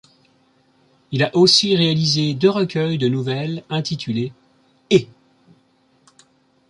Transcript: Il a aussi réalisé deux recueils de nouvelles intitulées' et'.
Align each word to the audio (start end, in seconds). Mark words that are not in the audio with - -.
Il 1.11 1.21
a 1.21 1.35
aussi 1.35 1.75
réalisé 1.75 2.33
deux 2.33 2.49
recueils 2.49 2.97
de 2.97 3.07
nouvelles 3.07 3.63
intitulées' 3.69 4.33
et'. 4.89 5.07